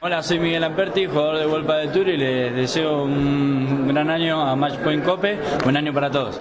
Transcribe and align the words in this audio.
Hola, 0.00 0.22
soy 0.22 0.38
Miguel 0.38 0.62
Amperti, 0.62 1.06
jugador 1.06 1.38
de 1.38 1.46
Vuelta 1.46 1.74
de 1.78 1.88
Tour 1.88 2.08
y 2.08 2.16
le 2.16 2.52
deseo 2.52 3.02
un 3.02 3.88
gran 3.88 4.08
año 4.10 4.40
a 4.40 4.54
Matchpoint 4.54 5.04
Cope, 5.04 5.40
buen 5.64 5.76
año 5.76 5.92
para 5.92 6.08
todos. 6.08 6.40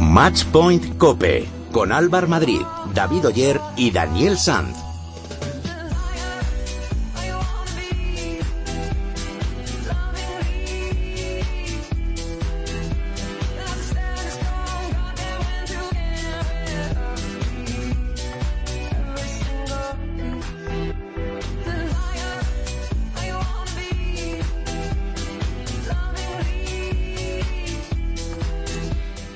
Matchpoint 0.00 0.98
Cope 0.98 1.48
con 1.72 1.92
Álvar 1.92 2.28
Madrid, 2.28 2.60
David 2.92 3.28
Oyer 3.28 3.58
y 3.78 3.90
Daniel 3.90 4.36
Sanz. 4.36 4.85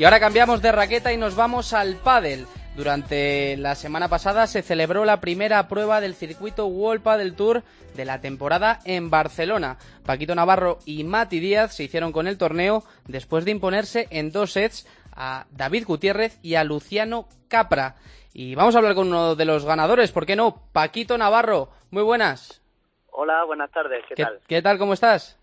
Y 0.01 0.05
ahora 0.05 0.19
cambiamos 0.19 0.63
de 0.63 0.73
raqueta 0.73 1.13
y 1.13 1.19
nos 1.19 1.37
vamos 1.37 1.75
al 1.75 1.97
pádel. 1.97 2.47
Durante 2.75 3.59
la 3.59 3.75
semana 3.75 4.09
pasada 4.09 4.47
se 4.47 4.63
celebró 4.63 5.05
la 5.05 5.21
primera 5.21 5.69
prueba 5.69 6.01
del 6.01 6.15
circuito 6.15 6.65
World 6.69 7.03
Padel 7.03 7.37
Tour 7.37 7.63
de 7.95 8.07
la 8.07 8.19
temporada 8.23 8.79
en 8.87 9.11
Barcelona. 9.11 9.77
Paquito 10.07 10.35
Navarro 10.35 10.79
y 10.87 11.05
Mati 11.05 11.39
Díaz 11.39 11.77
se 11.77 11.85
hicieron 11.85 12.13
con 12.13 12.29
el 12.29 12.39
torneo 12.39 12.83
después 13.09 13.45
de 13.45 13.51
imponerse 13.51 14.09
en 14.09 14.33
dos 14.33 14.53
sets 14.53 14.89
a 15.15 15.45
David 15.51 15.85
Gutiérrez 15.87 16.39
y 16.41 16.55
a 16.55 16.65
Luciano 16.65 17.29
Capra. 17.49 17.97
Y 18.33 18.55
vamos 18.55 18.75
a 18.75 18.79
hablar 18.79 18.95
con 18.95 19.09
uno 19.09 19.35
de 19.35 19.45
los 19.45 19.67
ganadores, 19.67 20.13
¿por 20.13 20.25
qué 20.25 20.35
no? 20.35 20.63
Paquito 20.73 21.19
Navarro, 21.19 21.69
muy 21.91 22.05
buenas. 22.05 22.63
Hola, 23.11 23.45
buenas 23.45 23.71
tardes, 23.71 24.03
¿qué, 24.09 24.15
tal? 24.15 24.41
¿Qué 24.49 24.63
tal, 24.63 24.79
cómo 24.79 24.95
estás? 24.95 25.40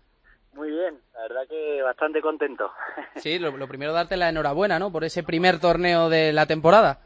Muy 0.58 0.72
bien, 0.72 0.98
la 1.14 1.22
verdad 1.22 1.42
que 1.48 1.82
bastante 1.82 2.20
contento. 2.20 2.72
Sí, 3.14 3.38
lo, 3.38 3.52
primero 3.68 3.92
darte 3.92 4.16
la 4.16 4.28
enhorabuena, 4.28 4.80
¿no? 4.80 4.90
Por 4.90 5.04
ese 5.04 5.22
primer 5.22 5.60
torneo 5.60 6.08
de 6.08 6.32
la 6.32 6.46
temporada. 6.46 6.98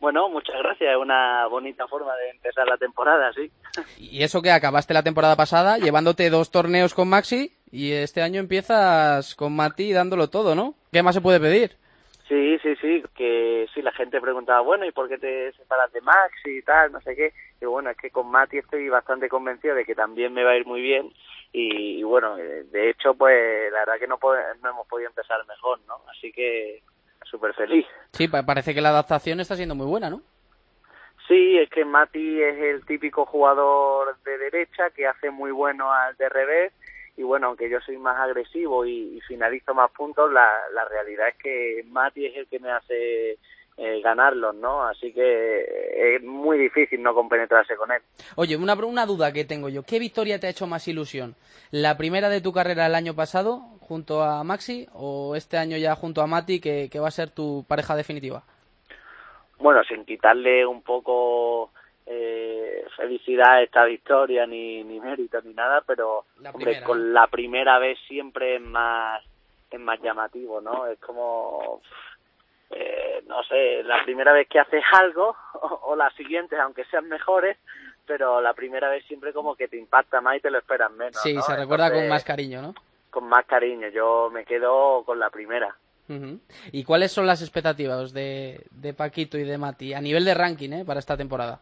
Bueno, 0.00 0.28
muchas 0.28 0.56
gracias, 0.58 0.90
es 0.90 0.96
una 0.96 1.46
bonita 1.46 1.86
forma 1.86 2.14
de 2.16 2.30
empezar 2.30 2.66
la 2.66 2.76
temporada, 2.76 3.32
sí. 3.32 3.48
Y 3.98 4.24
eso 4.24 4.42
que 4.42 4.50
acabaste 4.50 4.92
la 4.92 5.04
temporada 5.04 5.36
pasada 5.36 5.78
llevándote 5.78 6.28
dos 6.30 6.50
torneos 6.50 6.94
con 6.94 7.08
Maxi 7.08 7.52
y 7.70 7.92
este 7.92 8.22
año 8.22 8.40
empiezas 8.40 9.36
con 9.36 9.54
Mati 9.54 9.92
dándolo 9.92 10.28
todo, 10.28 10.56
¿no? 10.56 10.74
¿Qué 10.92 11.02
más 11.04 11.14
se 11.14 11.20
puede 11.20 11.38
pedir? 11.38 11.76
Sí, 12.34 12.58
sí, 12.64 12.74
sí, 12.80 13.04
que 13.14 13.68
sí, 13.72 13.80
la 13.80 13.92
gente 13.92 14.20
preguntaba, 14.20 14.60
bueno, 14.60 14.84
¿y 14.84 14.90
por 14.90 15.08
qué 15.08 15.18
te 15.18 15.52
separas 15.52 15.92
de 15.92 16.00
Maxi 16.00 16.58
y 16.58 16.62
tal, 16.62 16.90
no 16.90 17.00
sé 17.02 17.14
qué? 17.14 17.32
Y 17.60 17.64
bueno, 17.64 17.90
es 17.90 17.96
que 17.96 18.10
con 18.10 18.28
Mati 18.28 18.58
estoy 18.58 18.88
bastante 18.88 19.28
convencido 19.28 19.76
de 19.76 19.84
que 19.84 19.94
también 19.94 20.34
me 20.34 20.42
va 20.42 20.50
a 20.50 20.56
ir 20.56 20.66
muy 20.66 20.80
bien 20.80 21.12
y, 21.52 22.02
bueno, 22.02 22.36
eh, 22.36 22.64
de 22.72 22.90
hecho, 22.90 23.14
pues 23.14 23.70
la 23.70 23.78
verdad 23.80 24.00
que 24.00 24.08
no, 24.08 24.18
no 24.62 24.70
hemos 24.70 24.88
podido 24.88 25.10
empezar 25.10 25.46
mejor, 25.46 25.78
¿no? 25.86 25.94
Así 26.10 26.32
que 26.32 26.82
súper 27.24 27.54
feliz. 27.54 27.86
Sí, 28.10 28.26
parece 28.26 28.74
que 28.74 28.80
la 28.80 28.88
adaptación 28.88 29.38
está 29.38 29.54
siendo 29.54 29.76
muy 29.76 29.86
buena, 29.86 30.10
¿no? 30.10 30.20
Sí, 31.28 31.56
es 31.56 31.70
que 31.70 31.84
Mati 31.84 32.42
es 32.42 32.58
el 32.58 32.84
típico 32.84 33.26
jugador 33.26 34.16
de 34.24 34.38
derecha 34.38 34.90
que 34.90 35.06
hace 35.06 35.30
muy 35.30 35.52
bueno 35.52 35.92
al 35.92 36.16
de 36.16 36.28
revés 36.28 36.72
y 37.16 37.22
bueno, 37.22 37.48
aunque 37.48 37.70
yo 37.70 37.80
soy 37.80 37.96
más 37.96 38.18
agresivo 38.18 38.84
y, 38.84 39.20
finalizo 39.26 39.74
más 39.74 39.90
puntos, 39.92 40.32
la, 40.32 40.48
la 40.72 40.84
realidad 40.86 41.28
es 41.28 41.36
que 41.36 41.84
Mati 41.86 42.26
es 42.26 42.36
el 42.36 42.46
que 42.46 42.58
me 42.58 42.70
hace 42.70 43.38
eh, 43.76 44.00
ganarlos, 44.02 44.54
¿no? 44.54 44.86
Así 44.86 45.12
que 45.12 46.14
es 46.16 46.22
muy 46.22 46.56
difícil 46.58 47.02
no 47.02 47.12
compenetrarse 47.12 47.74
con 47.74 47.90
él. 47.90 48.00
Oye, 48.36 48.56
una, 48.56 48.74
una 48.74 49.04
duda 49.04 49.32
que 49.32 49.44
tengo 49.44 49.68
yo. 49.68 49.82
¿Qué 49.82 49.98
victoria 49.98 50.38
te 50.38 50.46
ha 50.46 50.50
hecho 50.50 50.68
más 50.68 50.86
ilusión? 50.86 51.34
¿La 51.72 51.96
primera 51.96 52.28
de 52.28 52.40
tu 52.40 52.52
carrera 52.52 52.86
el 52.86 52.94
año 52.94 53.14
pasado 53.14 53.62
junto 53.80 54.22
a 54.22 54.44
Maxi 54.44 54.86
o 54.92 55.34
este 55.34 55.58
año 55.58 55.76
ya 55.76 55.96
junto 55.96 56.22
a 56.22 56.28
Mati 56.28 56.60
que, 56.60 56.88
va 57.00 57.08
a 57.08 57.10
ser 57.10 57.30
tu 57.30 57.64
pareja 57.66 57.96
definitiva? 57.96 58.44
Bueno, 59.58 59.82
sin 59.82 60.04
quitarle 60.04 60.64
un 60.64 60.82
poco 60.82 61.72
eh, 62.06 62.84
felicidad 62.96 63.62
esta 63.62 63.84
victoria, 63.84 64.46
ni, 64.46 64.84
ni 64.84 65.00
mérito, 65.00 65.40
ni 65.42 65.54
nada, 65.54 65.82
pero 65.86 66.26
con 66.84 67.12
la 67.12 67.26
primera 67.26 67.78
vez 67.78 67.98
siempre 68.06 68.56
es 68.56 68.62
más, 68.62 69.22
es 69.70 69.80
más 69.80 70.00
llamativo, 70.00 70.60
¿no? 70.60 70.86
Es 70.86 70.98
como 70.98 71.80
eh, 72.70 73.22
no 73.26 73.42
sé, 73.44 73.82
la 73.84 74.02
primera 74.04 74.32
vez 74.32 74.48
que 74.48 74.58
haces 74.58 74.82
algo 74.92 75.36
o, 75.82 75.94
las 75.96 76.14
siguientes, 76.14 76.58
aunque 76.58 76.84
sean 76.86 77.08
mejores, 77.08 77.56
pero 78.06 78.40
la 78.40 78.52
primera 78.54 78.88
vez 78.88 79.04
siempre 79.06 79.32
como 79.32 79.54
que 79.54 79.68
te 79.68 79.78
impacta 79.78 80.20
más 80.20 80.36
y 80.36 80.40
te 80.40 80.50
lo 80.50 80.58
esperas 80.58 80.90
menos. 80.92 81.20
Sí, 81.22 81.36
se 81.40 81.56
recuerda 81.56 81.92
con 81.92 82.08
más 82.08 82.24
cariño, 82.24 82.62
¿no? 82.62 82.74
Con 83.10 83.28
más 83.28 83.46
cariño, 83.46 83.88
yo 83.88 84.28
me 84.32 84.44
quedo 84.44 85.04
con 85.04 85.18
la 85.18 85.30
primera. 85.30 85.76
¿Y 86.70 86.84
cuáles 86.84 87.12
son 87.12 87.26
las 87.26 87.40
expectativas 87.40 88.12
de, 88.12 88.66
de 88.72 88.92
Paquito 88.92 89.38
y 89.38 89.44
de 89.44 89.56
Mati 89.56 89.94
a 89.94 90.02
nivel 90.02 90.26
de 90.26 90.34
ranking 90.34 90.70
¿eh? 90.72 90.84
para 90.84 91.00
esta 91.00 91.16
temporada? 91.16 91.60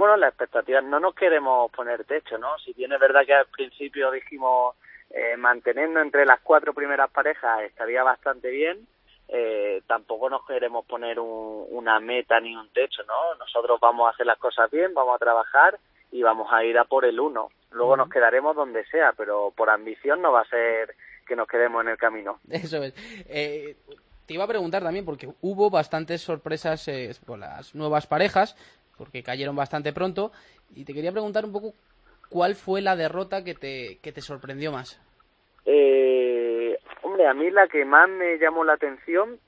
Bueno, 0.00 0.16
las 0.16 0.30
expectativas 0.30 0.82
no 0.82 0.98
nos 0.98 1.14
queremos 1.14 1.70
poner 1.72 2.04
techo, 2.04 2.38
¿no? 2.38 2.58
Si 2.64 2.72
bien 2.72 2.90
es 2.90 2.98
verdad 2.98 3.20
que 3.26 3.34
al 3.34 3.44
principio 3.48 4.10
dijimos 4.10 4.74
eh, 5.10 5.36
manteniendo 5.36 6.00
entre 6.00 6.24
las 6.24 6.40
cuatro 6.40 6.72
primeras 6.72 7.10
parejas 7.10 7.60
estaría 7.64 8.02
bastante 8.02 8.48
bien, 8.48 8.86
eh, 9.28 9.82
tampoco 9.86 10.30
nos 10.30 10.46
queremos 10.46 10.86
poner 10.86 11.20
una 11.20 12.00
meta 12.00 12.40
ni 12.40 12.56
un 12.56 12.70
techo, 12.70 13.02
¿no? 13.02 13.34
Nosotros 13.40 13.78
vamos 13.78 14.06
a 14.06 14.14
hacer 14.14 14.24
las 14.24 14.38
cosas 14.38 14.70
bien, 14.70 14.94
vamos 14.94 15.16
a 15.16 15.18
trabajar 15.18 15.78
y 16.10 16.22
vamos 16.22 16.50
a 16.50 16.64
ir 16.64 16.78
a 16.78 16.84
por 16.84 17.04
el 17.04 17.20
uno. 17.20 17.50
Luego 17.70 17.94
nos 17.98 18.08
quedaremos 18.08 18.56
donde 18.56 18.86
sea, 18.86 19.12
pero 19.14 19.52
por 19.54 19.68
ambición 19.68 20.22
no 20.22 20.32
va 20.32 20.40
a 20.40 20.48
ser 20.48 20.94
que 21.26 21.36
nos 21.36 21.46
quedemos 21.46 21.82
en 21.82 21.90
el 21.90 21.98
camino. 21.98 22.40
Eso 22.48 22.82
es. 22.82 22.94
Eh, 23.28 23.76
te 24.30 24.34
iba 24.34 24.44
a 24.44 24.46
preguntar 24.46 24.82
también, 24.82 25.04
porque 25.04 25.28
hubo 25.40 25.70
bastantes 25.70 26.22
sorpresas 26.22 26.86
eh, 26.86 27.10
con 27.26 27.40
las 27.40 27.74
nuevas 27.74 28.06
parejas, 28.06 28.56
porque 29.00 29.22
cayeron 29.22 29.56
bastante 29.56 29.94
pronto, 29.94 30.30
y 30.74 30.84
te 30.84 30.92
quería 30.92 31.10
preguntar 31.10 31.46
un 31.46 31.52
poco 31.52 31.72
cuál 32.28 32.54
fue 32.54 32.82
la 32.82 32.96
derrota 32.96 33.42
que 33.42 33.54
te, 33.54 33.98
que 34.02 34.12
te 34.12 34.20
sorprendió 34.20 34.72
más. 34.72 35.00
Eh, 35.64 36.76
a 37.26 37.32
mí 37.32 37.50
la 37.50 37.66
que 37.66 37.86
más 37.86 38.10
me 38.10 38.36
llamó 38.36 38.62
la 38.62 38.74
atención 38.74 39.38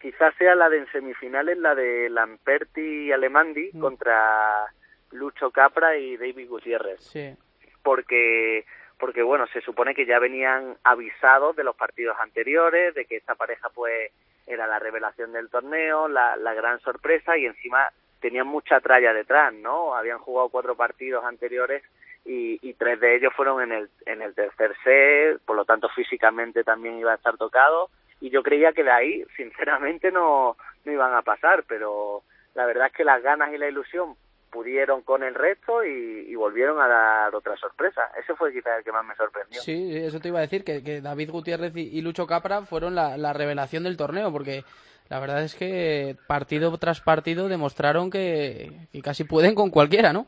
quizás 0.00 0.32
sea 0.36 0.54
la 0.54 0.68
de 0.68 0.78
en 0.78 0.92
semifinales, 0.92 1.58
la 1.58 1.74
de 1.74 2.08
Lamperti 2.08 3.06
y 3.06 3.12
Alemandi 3.12 3.70
mm. 3.72 3.80
contra 3.80 4.72
Lucho 5.10 5.50
Capra 5.50 5.96
y 5.96 6.16
David 6.16 6.48
Gutiérrez. 6.48 7.00
Sí. 7.00 7.34
Porque 7.82 8.64
porque 9.00 9.22
bueno, 9.24 9.48
se 9.48 9.60
supone 9.60 9.92
que 9.92 10.06
ya 10.06 10.20
venían 10.20 10.76
avisados 10.84 11.56
de 11.56 11.64
los 11.64 11.74
partidos 11.74 12.16
anteriores, 12.20 12.94
de 12.94 13.06
que 13.06 13.16
esta 13.16 13.34
pareja 13.34 13.70
pues 13.74 14.12
era 14.46 14.68
la 14.68 14.78
revelación 14.78 15.32
del 15.32 15.50
torneo, 15.50 16.06
la, 16.06 16.36
la 16.36 16.54
gran 16.54 16.78
sorpresa 16.80 17.36
y 17.36 17.46
encima 17.46 17.88
tenían 18.24 18.46
mucha 18.46 18.80
tralla 18.80 19.12
detrás, 19.12 19.52
¿no? 19.52 19.94
Habían 19.94 20.18
jugado 20.18 20.48
cuatro 20.48 20.74
partidos 20.74 21.22
anteriores 21.26 21.82
y, 22.24 22.72
tres 22.72 22.98
de 22.98 23.16
ellos 23.16 23.34
fueron 23.36 23.60
en 23.60 23.72
el, 23.72 23.90
en 24.06 24.22
el 24.22 24.34
tercer 24.34 24.74
set, 24.82 25.42
por 25.44 25.54
lo 25.54 25.66
tanto 25.66 25.90
físicamente 25.90 26.64
también 26.64 26.98
iba 26.98 27.12
a 27.12 27.16
estar 27.16 27.36
tocado 27.36 27.90
y 28.22 28.30
yo 28.30 28.42
creía 28.42 28.72
que 28.72 28.82
de 28.82 28.90
ahí 28.90 29.24
sinceramente 29.36 30.10
no, 30.10 30.56
no 30.86 30.92
iban 30.92 31.12
a 31.12 31.20
pasar, 31.20 31.64
pero 31.68 32.22
la 32.54 32.64
verdad 32.64 32.86
es 32.86 32.94
que 32.94 33.04
las 33.04 33.22
ganas 33.22 33.52
y 33.52 33.58
la 33.58 33.68
ilusión 33.68 34.16
pudieron 34.50 35.02
con 35.02 35.22
el 35.22 35.34
resto 35.34 35.84
y, 35.84 36.34
volvieron 36.34 36.80
a 36.80 36.86
dar 36.86 37.34
otra 37.34 37.56
sorpresa. 37.56 38.02
Ese 38.18 38.34
fue 38.36 38.52
quizás 38.52 38.78
el 38.78 38.84
que 38.84 38.92
más 38.92 39.04
me 39.04 39.14
sorprendió. 39.16 39.60
Sí, 39.60 39.96
eso 39.96 40.20
te 40.20 40.28
iba 40.28 40.38
a 40.38 40.42
decir, 40.42 40.64
que, 40.64 40.80
David 41.02 41.30
Gutiérrez 41.30 41.76
y, 41.76 42.00
Lucho 42.00 42.26
Capra 42.26 42.62
fueron 42.62 42.94
la, 42.94 43.18
la, 43.18 43.32
revelación 43.32 43.84
del 43.84 43.96
torneo, 43.96 44.30
porque 44.32 44.62
la 45.08 45.20
verdad 45.20 45.42
es 45.44 45.54
que 45.54 46.16
partido 46.26 46.76
tras 46.78 47.00
partido 47.00 47.48
demostraron 47.48 48.10
que, 48.10 48.70
que 48.92 49.02
casi 49.02 49.24
pueden 49.24 49.54
con 49.54 49.70
cualquiera, 49.70 50.12
¿no? 50.12 50.26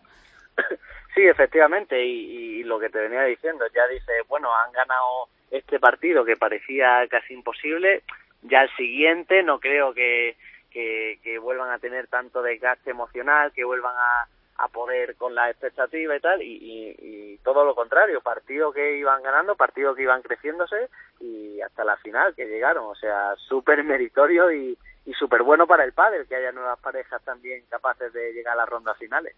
Sí, 1.16 1.22
efectivamente, 1.22 2.04
y, 2.04 2.62
lo 2.64 2.78
que 2.78 2.90
te 2.90 2.98
venía 2.98 3.22
diciendo, 3.22 3.64
ya 3.74 3.86
dice, 3.86 4.12
bueno, 4.28 4.50
han 4.54 4.70
ganado 4.72 5.28
este 5.50 5.78
partido 5.78 6.26
que 6.26 6.36
parecía 6.36 7.06
casi 7.08 7.32
imposible, 7.32 8.02
ya 8.42 8.60
el 8.60 8.76
siguiente 8.76 9.42
no 9.42 9.58
creo 9.58 9.94
que, 9.94 10.36
que, 10.70 11.38
vuelvan 11.40 11.70
a 11.70 11.78
tener 11.78 12.06
tanto 12.08 12.42
desgaste 12.42 12.90
emocional, 12.90 13.52
que 13.52 13.64
vuelvan 13.64 13.94
a, 13.96 14.28
a 14.58 14.68
poder 14.68 15.16
con 15.16 15.34
la 15.34 15.50
expectativa 15.50 16.16
y 16.16 16.20
tal, 16.20 16.42
y, 16.42 17.38
todo 17.44 17.64
lo 17.64 17.74
contrario, 17.74 18.20
partido 18.22 18.72
que 18.72 18.96
iban 18.96 19.22
ganando, 19.22 19.54
partido 19.54 19.94
que 19.94 20.02
iban 20.02 20.22
creciéndose 20.22 20.88
y 21.20 21.60
hasta 21.60 21.84
la 21.84 21.96
final 21.98 22.34
que 22.34 22.46
llegaron, 22.46 22.86
o 22.86 22.94
sea, 22.96 23.36
súper 23.36 23.84
meritorio 23.84 24.50
y, 24.50 24.76
y 25.04 25.12
súper 25.12 25.42
bueno 25.42 25.66
para 25.66 25.84
el 25.84 25.92
pádel 25.92 26.26
que 26.26 26.34
haya 26.34 26.50
nuevas 26.50 26.78
parejas 26.80 27.22
también 27.22 27.64
capaces 27.70 28.12
de 28.12 28.32
llegar 28.32 28.54
a 28.54 28.62
las 28.62 28.68
rondas 28.68 28.96
finales. 28.98 29.36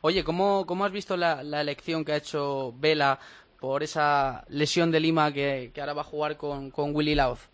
Oye, 0.00 0.24
¿cómo, 0.24 0.64
¿cómo 0.66 0.84
has 0.84 0.92
visto 0.92 1.16
la, 1.16 1.42
la, 1.42 1.60
elección 1.60 2.04
que 2.04 2.12
ha 2.12 2.16
hecho 2.16 2.72
Vela 2.76 3.18
por 3.60 3.82
esa 3.82 4.44
lesión 4.48 4.90
de 4.90 5.00
Lima 5.00 5.32
que, 5.32 5.72
ahora 5.78 5.94
va 5.94 6.00
a 6.02 6.04
jugar 6.04 6.36
con, 6.36 6.70
con 6.70 6.94
Willy 6.94 7.14
Lauz? 7.14 7.48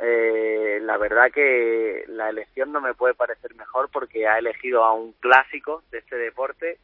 Eh, 0.00 0.78
la 0.82 0.98
verdad 0.98 1.30
que 1.32 2.04
la 2.08 2.28
elección 2.28 2.70
no 2.72 2.80
me 2.80 2.94
puede 2.94 3.14
parecer 3.14 3.54
mejor 3.54 3.88
porque 3.90 4.26
ha 4.26 4.38
elegido 4.38 4.84
a 4.84 4.92
un 4.92 5.12
clásico 5.12 5.82
de 5.90 5.98
este 5.98 6.16
deporte 6.16 6.78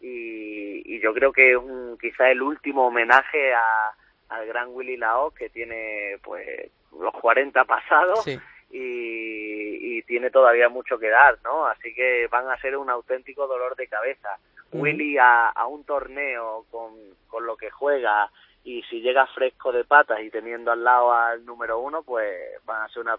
y, 0.00 0.98
yo 1.00 1.14
creo 1.14 1.32
que 1.32 1.52
es 1.52 1.56
un, 1.56 1.96
quizá 2.00 2.30
el 2.30 2.42
último 2.42 2.88
homenaje 2.88 3.54
a, 3.54 3.94
al 4.30 4.46
gran 4.46 4.70
Willy 4.70 4.96
Lao 4.96 5.30
que 5.30 5.48
tiene 5.50 6.18
pues 6.22 6.70
los 6.98 7.12
40 7.14 7.64
pasados 7.64 8.26
y, 8.26 8.38
y, 8.72 10.02
tiene 10.02 10.30
todavía 10.30 10.68
mucho 10.68 10.98
que 10.98 11.08
dar, 11.08 11.38
¿no? 11.44 11.66
Así 11.66 11.94
que 11.94 12.26
van 12.28 12.48
a 12.48 12.56
ser 12.60 12.76
un 12.76 12.90
auténtico 12.90 13.46
dolor 13.46 13.76
de 13.76 13.86
cabeza. 13.86 14.38
Willy 14.72 15.16
a, 15.18 15.48
a, 15.50 15.66
un 15.66 15.84
torneo 15.84 16.64
con, 16.70 16.94
con 17.28 17.46
lo 17.46 17.56
que 17.56 17.70
juega 17.70 18.30
y 18.66 18.82
si 18.90 19.00
llega 19.00 19.28
fresco 19.28 19.70
de 19.70 19.84
patas 19.84 20.18
y 20.20 20.28
teniendo 20.28 20.72
al 20.72 20.82
lado 20.82 21.12
al 21.12 21.46
número 21.46 21.78
uno, 21.78 22.02
pues 22.02 22.34
van 22.64 22.82
a 22.82 22.88
ser 22.88 23.02
una, 23.02 23.16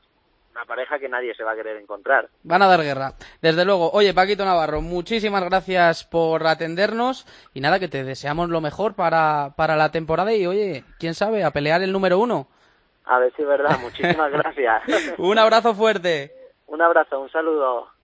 una 0.52 0.66
pareja 0.66 1.00
que 1.00 1.08
nadie 1.08 1.34
se 1.36 1.44
va 1.46 1.54
a 1.54 1.56
querer 1.56 1.78
encontrar. 1.78 2.28
Van 2.44 2.62
a 2.62 2.68
dar 2.68 2.82
guerra, 2.82 3.14
desde 3.42 3.64
luego. 3.64 3.90
Oye, 3.92 4.14
Paquito 4.14 4.44
Navarro, 4.44 4.82
muchísimas 4.82 5.46
gracias 5.46 6.04
por 6.04 6.46
atendernos 6.46 7.26
y 7.54 7.62
nada, 7.62 7.80
que 7.80 7.88
te 7.88 8.04
deseamos 8.04 8.50
lo 8.50 8.60
mejor 8.60 8.94
para, 8.94 9.54
para 9.56 9.78
la 9.78 9.90
temporada 9.90 10.34
y 10.34 10.46
oye, 10.46 10.84
quién 11.00 11.14
sabe, 11.14 11.46
a 11.46 11.52
pelear 11.52 11.82
el 11.82 11.94
número 11.94 12.20
uno. 12.20 12.48
A 13.06 13.18
ver 13.20 13.34
si 13.38 13.42
es 13.42 13.48
verdad, 13.48 13.80
muchísimas 13.80 14.30
gracias. 14.34 14.84
un 15.18 15.40
abrazo 15.40 15.74
fuerte. 15.74 16.34
Un 16.66 16.82
abrazo, 16.82 17.22
un 17.22 17.32
saludo. 17.32 17.88